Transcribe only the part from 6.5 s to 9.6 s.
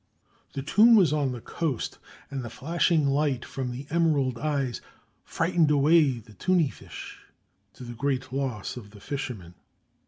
fish, to the great loss of the fishermen.